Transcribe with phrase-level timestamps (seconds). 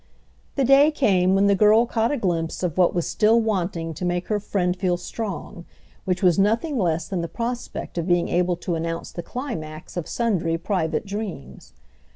[0.55, 4.03] The day came when the girl caught a glimpse of what was still wanting to
[4.03, 5.63] make her friend feel strong;
[6.05, 10.07] which was nothing less than the prospect of being able to announce the climax of
[10.07, 11.73] sundry private dreams.